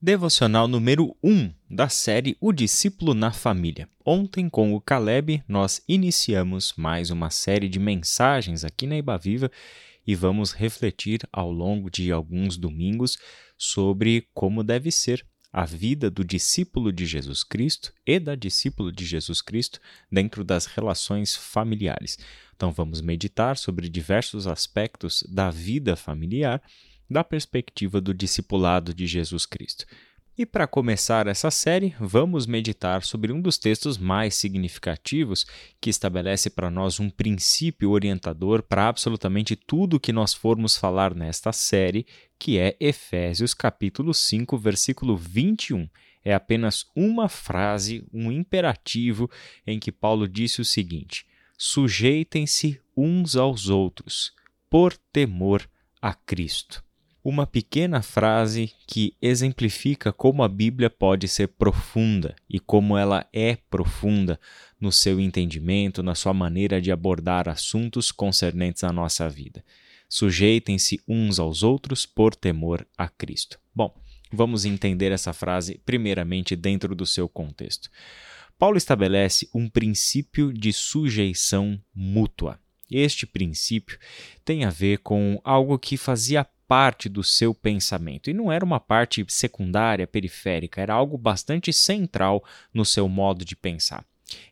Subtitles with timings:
[0.00, 3.88] Devocional número 1 da série O Discípulo na Família.
[4.06, 9.50] Ontem, com o Caleb, nós iniciamos mais uma série de mensagens aqui na Ibaviva
[10.06, 13.18] e vamos refletir ao longo de alguns domingos
[13.56, 19.04] sobre como deve ser a vida do discípulo de Jesus Cristo e da discípula de
[19.04, 19.80] Jesus Cristo
[20.12, 22.20] dentro das relações familiares.
[22.54, 26.62] Então, vamos meditar sobre diversos aspectos da vida familiar
[27.08, 29.86] da perspectiva do discipulado de Jesus Cristo.
[30.38, 35.44] E para começar essa série, vamos meditar sobre um dos textos mais significativos
[35.80, 41.50] que estabelece para nós um princípio orientador para absolutamente tudo que nós formos falar nesta
[41.50, 42.06] série,
[42.38, 45.88] que é Efésios capítulo 5, versículo 21.
[46.24, 49.28] É apenas uma frase, um imperativo
[49.66, 54.32] em que Paulo disse o seguinte: Sujeitem-se uns aos outros,
[54.70, 55.68] por temor
[56.00, 56.86] a Cristo
[57.22, 63.56] uma pequena frase que exemplifica como a Bíblia pode ser profunda e como ela é
[63.56, 64.38] profunda
[64.80, 69.64] no seu entendimento, na sua maneira de abordar assuntos concernentes à nossa vida.
[70.08, 73.58] Sujeitem-se uns aos outros por temor a Cristo.
[73.74, 73.94] Bom,
[74.32, 77.90] vamos entender essa frase primeiramente dentro do seu contexto.
[78.58, 82.58] Paulo estabelece um princípio de sujeição mútua.
[82.90, 83.98] Este princípio
[84.44, 88.28] tem a ver com algo que fazia parte do seu pensamento.
[88.28, 93.56] E não era uma parte secundária, periférica, era algo bastante central no seu modo de
[93.56, 94.04] pensar.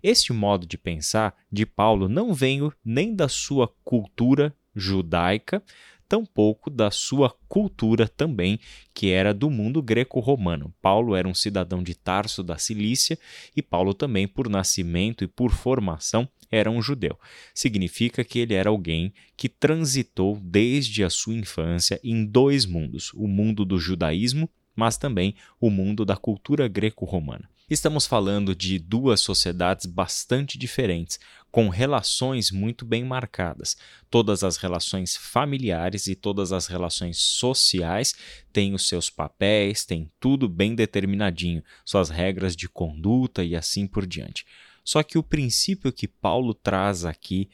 [0.02, 5.62] Este modo de pensar de Paulo não veio nem da sua cultura judaica,
[6.08, 8.58] tampouco da sua cultura também,
[8.94, 10.72] que era do mundo greco-romano.
[10.80, 13.18] Paulo era um cidadão de Tarso da Cilícia
[13.54, 17.18] e Paulo também, por nascimento e por formação, era um judeu.
[17.54, 23.26] Significa que ele era alguém que transitou desde a sua infância em dois mundos: o
[23.26, 27.48] mundo do judaísmo, mas também o mundo da cultura greco-romana.
[27.68, 31.18] Estamos falando de duas sociedades bastante diferentes,
[31.50, 33.76] com relações muito bem marcadas.
[34.08, 38.14] Todas as relações familiares e todas as relações sociais
[38.52, 44.06] têm os seus papéis, têm tudo bem determinadinho, suas regras de conduta e assim por
[44.06, 44.46] diante.
[44.86, 47.50] Só que o princípio que Paulo traz aqui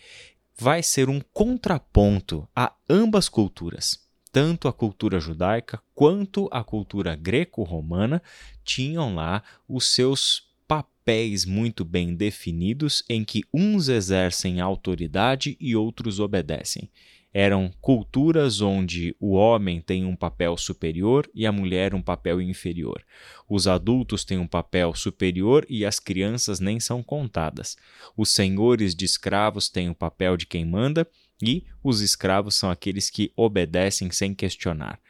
[0.56, 8.22] vai ser um contraponto a ambas culturas tanto a cultura judaica quanto a cultura greco-romana
[8.64, 16.18] tinham lá os seus papéis muito bem definidos em que uns exercem autoridade e outros
[16.18, 16.90] obedecem.
[17.34, 23.02] Eram culturas onde o homem tem um papel superior e a mulher um papel inferior.
[23.48, 27.76] Os adultos têm um papel superior e as crianças nem são contadas.
[28.16, 31.08] Os senhores de escravos têm o papel de quem manda
[31.42, 35.00] e os escravos são aqueles que obedecem sem questionar.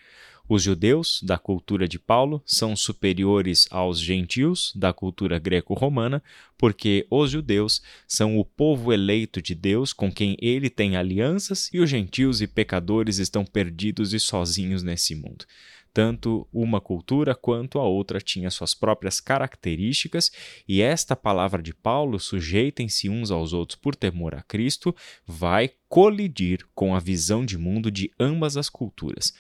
[0.55, 6.23] Os judeus, da cultura de Paulo, são superiores aos gentios, da cultura greco-romana,
[6.59, 11.81] porque os judeus são o povo eleito de Deus com quem ele tem alianças e
[11.81, 15.47] os gentios e pecadores estão perdidos e sozinhos nesse mundo.
[15.91, 20.31] Tanto uma cultura quanto a outra tinha suas próprias características,
[20.69, 24.95] e esta palavra de Paulo, sujeitem-se uns aos outros por temor a Cristo,
[25.27, 29.33] vai colidir com a visão de mundo de ambas as culturas.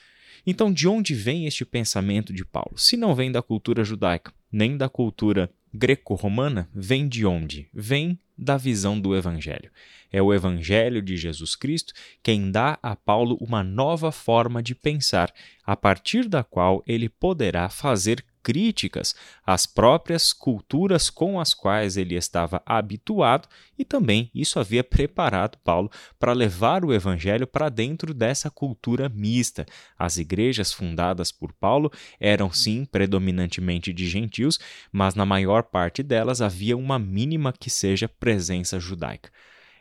[0.47, 2.76] Então, de onde vem este pensamento de Paulo?
[2.76, 7.69] Se não vem da cultura judaica, nem da cultura greco-romana, vem de onde?
[7.72, 9.71] Vem da visão do Evangelho.
[10.10, 15.32] É o Evangelho de Jesus Cristo quem dá a Paulo uma nova forma de pensar,
[15.65, 19.14] a partir da qual ele poderá fazer críticas
[19.47, 23.48] às próprias culturas com as quais ele estava habituado
[23.78, 29.64] e também isso havia preparado Paulo para levar o evangelho para dentro dessa cultura mista.
[29.98, 34.59] As igrejas fundadas por Paulo eram sim predominantemente de gentios,
[34.91, 39.30] mas na maior parte delas havia uma mínima que seja presença judaica.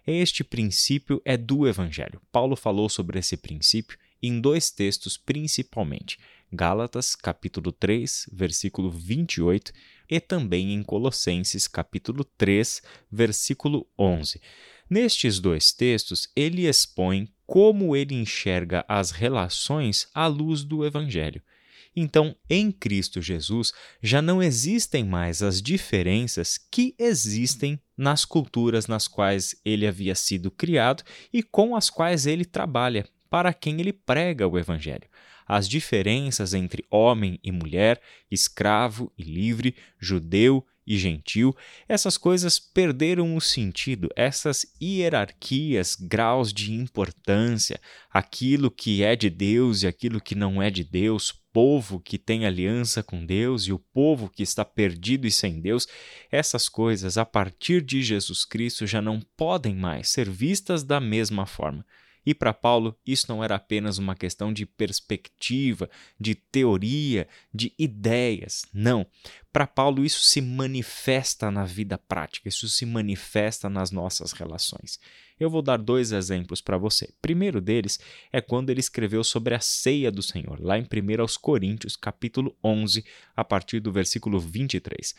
[0.05, 2.21] Este princípio é do evangelho.
[2.31, 6.19] Paulo falou sobre esse princípio em dois textos principalmente.
[6.53, 9.71] Gálatas, capítulo 3, versículo 28,
[10.09, 14.41] e também em Colossenses, capítulo 3, versículo 11.
[14.89, 21.41] Nestes dois textos, ele expõe como ele enxerga as relações à luz do Evangelho.
[21.95, 23.71] Então, em Cristo Jesus,
[24.01, 30.51] já não existem mais as diferenças que existem nas culturas nas quais ele havia sido
[30.51, 35.10] criado e com as quais ele trabalha, para quem ele prega o Evangelho
[35.51, 37.99] as diferenças entre homem e mulher,
[38.31, 41.53] escravo e livre, judeu e gentil,
[41.89, 49.83] essas coisas perderam o sentido, essas hierarquias, graus de importância, aquilo que é de Deus
[49.83, 53.79] e aquilo que não é de Deus, povo que tem aliança com Deus e o
[53.79, 55.85] povo que está perdido e sem Deus,
[56.31, 61.45] essas coisas, a partir de Jesus Cristo, já não podem mais ser vistas da mesma
[61.45, 61.85] forma.
[62.25, 65.89] E para Paulo, isso não era apenas uma questão de perspectiva,
[66.19, 68.65] de teoria, de ideias.
[68.73, 69.05] Não.
[69.51, 74.99] Para Paulo, isso se manifesta na vida prática, isso se manifesta nas nossas relações.
[75.39, 77.11] Eu vou dar dois exemplos para você.
[77.19, 77.99] Primeiro deles
[78.31, 80.85] é quando ele escreveu sobre a ceia do Senhor, lá em 1
[81.41, 83.03] Coríntios, capítulo 11,
[83.35, 85.15] a partir do versículo 23.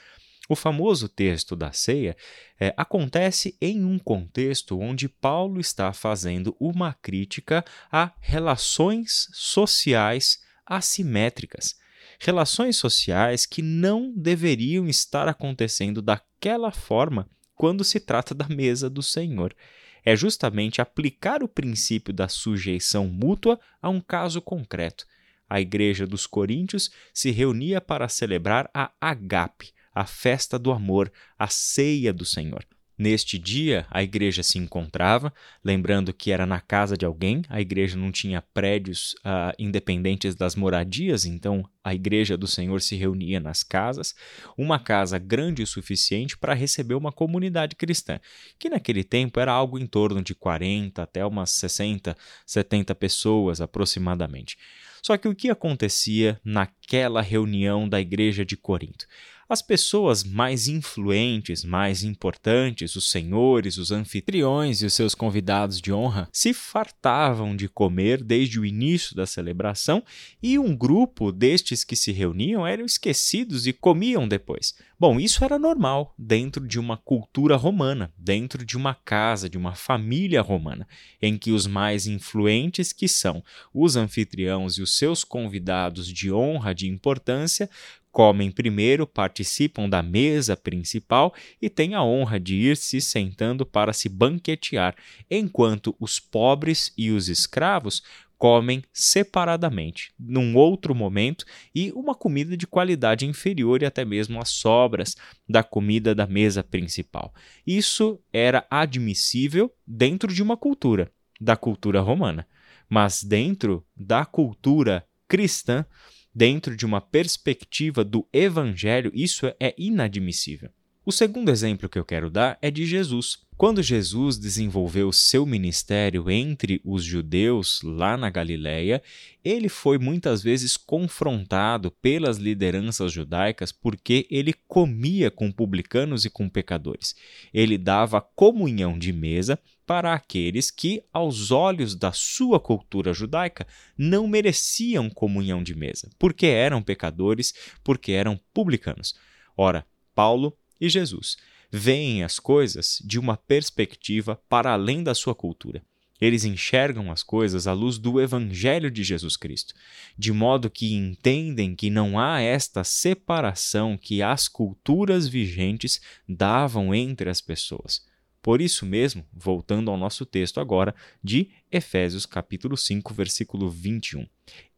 [0.53, 2.15] O famoso texto da ceia
[2.61, 11.75] é, acontece em um contexto onde Paulo está fazendo uma crítica a relações sociais assimétricas.
[12.21, 19.03] Relações sociais que não deveriam estar acontecendo daquela forma quando se trata da mesa do
[19.03, 19.57] Senhor.
[20.05, 25.07] É justamente aplicar o princípio da sujeição mútua a um caso concreto.
[25.49, 31.49] A igreja dos Coríntios se reunia para celebrar a agape, a festa do amor, a
[31.49, 32.65] ceia do Senhor.
[33.03, 35.33] Neste dia, a igreja se encontrava,
[35.65, 40.55] lembrando que era na casa de alguém, a igreja não tinha prédios uh, independentes das
[40.55, 44.15] moradias, então a igreja do Senhor se reunia nas casas,
[44.57, 48.21] uma casa grande o suficiente para receber uma comunidade cristã,
[48.59, 52.15] que naquele tempo era algo em torno de 40 até umas 60,
[52.47, 54.57] 70 pessoas aproximadamente.
[55.03, 59.07] Só que o que acontecia naquela reunião da igreja de Corinto?
[59.53, 65.93] As pessoas mais influentes, mais importantes, os senhores, os anfitriões e os seus convidados de
[65.93, 70.03] honra, se fartavam de comer desde o início da celebração
[70.43, 74.75] e um grupo destes que se reuniam eram esquecidos e comiam depois.
[74.99, 79.75] Bom, isso era normal dentro de uma cultura romana, dentro de uma casa, de uma
[79.75, 80.87] família romana,
[81.21, 83.43] em que os mais influentes, que são
[83.75, 87.69] os anfitriãos e os seus convidados de honra, de importância,
[88.13, 93.93] comem primeiro, participam da mesa principal e têm a honra de ir se sentando para
[93.95, 94.95] se banquetear,
[95.31, 98.03] enquanto os pobres e os escravos
[98.37, 104.49] comem separadamente, num outro momento, e uma comida de qualidade inferior e até mesmo as
[104.51, 105.17] sobras
[105.49, 107.33] da comida da mesa principal.
[107.65, 111.09] Isso era admissível dentro de uma cultura,
[111.41, 112.47] da cultura romana,
[112.89, 115.87] mas dentro da cultura cristã,
[116.35, 120.71] dentro de uma perspectiva do evangelho, isso é inadmissível.
[121.05, 123.41] O segundo exemplo que eu quero dar é de Jesus.
[123.63, 129.01] Quando Jesus desenvolveu seu ministério entre os judeus lá na Galiléia,
[129.45, 136.49] ele foi muitas vezes confrontado pelas lideranças judaicas porque ele comia com publicanos e com
[136.49, 137.15] pecadores.
[137.55, 139.57] Ele dava comunhão de mesa
[139.87, 143.65] para aqueles que, aos olhos da sua cultura judaica,
[143.97, 147.55] não mereciam comunhão de mesa, porque eram pecadores,
[147.85, 149.15] porque eram publicanos.
[149.57, 149.87] Ora,
[150.17, 151.37] Paulo e Jesus
[151.73, 155.83] veem as coisas de uma perspectiva para além da sua cultura.
[156.21, 159.75] Eles enxergam as coisas à luz do Evangelho de Jesus Cristo,
[160.17, 167.29] de modo que entendem que não há esta separação que as culturas vigentes davam entre
[167.29, 168.05] as pessoas.
[168.41, 174.27] Por isso mesmo, voltando ao nosso texto agora de Efésios capítulo 5, versículo 21.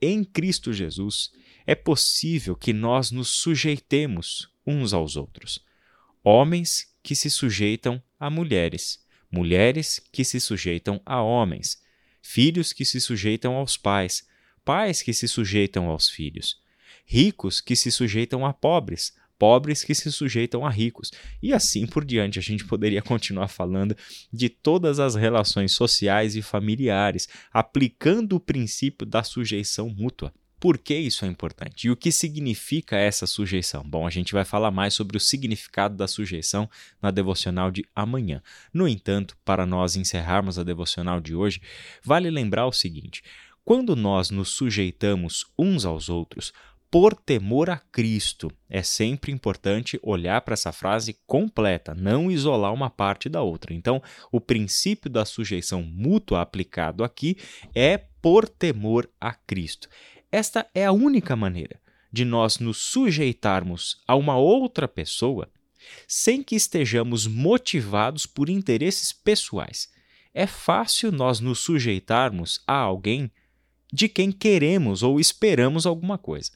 [0.01, 1.31] Em Cristo Jesus
[1.67, 5.61] é possível que nós nos sujeitemos uns aos outros
[6.25, 8.99] homens que se sujeitam a mulheres,
[9.31, 11.77] mulheres que se sujeitam a homens,
[12.23, 14.27] filhos que se sujeitam aos pais,
[14.65, 16.57] pais que se sujeitam aos filhos,
[17.05, 21.11] ricos que se sujeitam a pobres, pobres que se sujeitam a ricos.
[21.43, 23.95] E assim por diante, a gente poderia continuar falando
[24.33, 30.33] de todas as relações sociais e familiares, aplicando o princípio da sujeição mútua.
[30.65, 31.87] Por que isso é importante?
[31.87, 33.83] E o que significa essa sujeição?
[33.85, 36.71] Bom, a gente vai falar mais sobre o significado da sujeição
[37.03, 38.43] na devocional de amanhã.
[38.73, 41.61] No entanto, para nós encerrarmos a devocional de hoje,
[42.03, 43.23] vale lembrar o seguinte:
[43.63, 46.51] quando nós nos sujeitamos uns aos outros,
[46.91, 48.53] por temor a Cristo.
[48.71, 53.75] É sempre importante olhar para essa frase completa, não isolar uma parte da outra.
[53.75, 57.37] Então, o princípio da sujeição mútua aplicado aqui
[57.75, 59.89] é por temor a Cristo.
[60.35, 61.81] Esta é a única maneira
[62.13, 65.49] de nós nos sujeitarmos a uma outra pessoa
[66.09, 69.89] sem que estejamos motivados por interesses pessoais.
[70.35, 73.31] É fácil nós nos sujeitarmos a alguém
[73.93, 76.51] de quem queremos ou esperamos alguma coisa.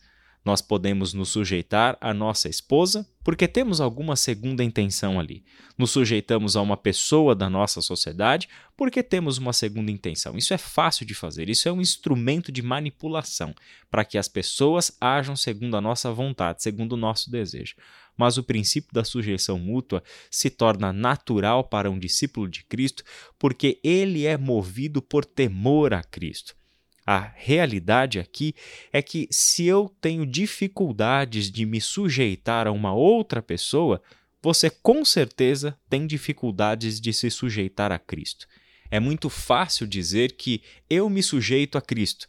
[0.49, 5.45] Nós podemos nos sujeitar à nossa esposa porque temos alguma segunda intenção ali.
[5.77, 10.39] Nos sujeitamos a uma pessoa da nossa sociedade porque temos uma segunda intenção.
[10.39, 13.55] Isso é fácil de fazer, isso é um instrumento de manipulação
[13.91, 17.75] para que as pessoas ajam segundo a nossa vontade, segundo o nosso desejo.
[18.17, 23.05] Mas o princípio da sujeição mútua se torna natural para um discípulo de Cristo
[23.39, 26.58] porque ele é movido por temor a Cristo.
[27.11, 28.55] A realidade aqui
[28.93, 34.03] é que se eu tenho dificuldades de me sujeitar a uma outra pessoa,
[34.43, 38.47] você com certeza tem dificuldades de se sujeitar a Cristo.
[38.91, 40.61] É muito fácil dizer que
[40.91, 42.29] eu me sujeito a Cristo,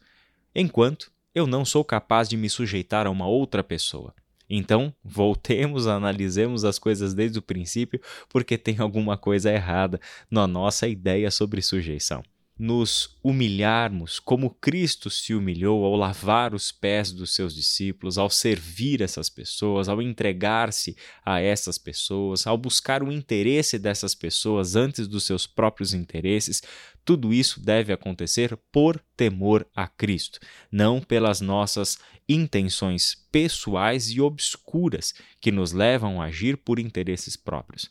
[0.56, 4.16] enquanto eu não sou capaz de me sujeitar a uma outra pessoa.
[4.50, 10.00] Então, voltemos, analisemos as coisas desde o princípio, porque tem alguma coisa errada
[10.32, 12.24] na nossa ideia sobre sujeição
[12.60, 19.01] nos humilharmos como Cristo se humilhou ao lavar os pés dos seus discípulos, ao servir
[19.01, 25.24] essas pessoas, ao entregar-se a essas pessoas, ao buscar o interesse dessas pessoas antes dos
[25.24, 26.62] seus próprios interesses,
[27.06, 30.38] tudo isso deve acontecer por temor a Cristo,
[30.70, 31.98] não pelas nossas
[32.28, 37.89] intenções pessoais e obscuras que nos levam a agir por interesses próprios.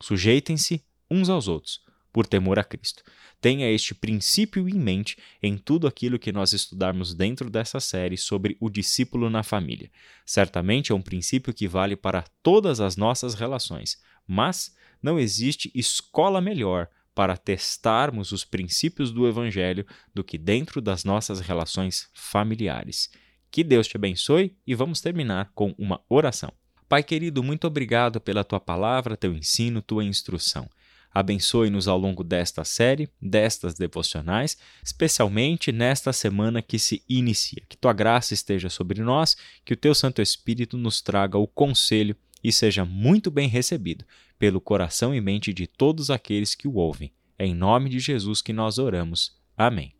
[0.00, 1.80] Sujeitem-se uns aos outros
[2.12, 3.02] por temor a Cristo.
[3.40, 8.56] Tenha este princípio em mente em tudo aquilo que nós estudarmos dentro dessa série sobre
[8.60, 9.90] o discípulo na família.
[10.24, 16.40] Certamente é um princípio que vale para todas as nossas relações, mas não existe escola
[16.40, 23.10] melhor para testarmos os princípios do Evangelho do que dentro das nossas relações familiares.
[23.50, 26.52] Que Deus te abençoe e vamos terminar com uma oração.
[26.88, 30.68] Pai querido, muito obrigado pela tua palavra, teu ensino, tua instrução.
[31.12, 37.62] Abençoe-nos ao longo desta série, destas devocionais, especialmente nesta semana que se inicia.
[37.68, 42.16] Que tua graça esteja sobre nós, que o teu Santo Espírito nos traga o conselho
[42.42, 44.04] e seja muito bem recebido
[44.38, 47.12] pelo coração e mente de todos aqueles que o ouvem.
[47.38, 49.36] É em nome de Jesus que nós oramos.
[49.56, 49.90] Amém.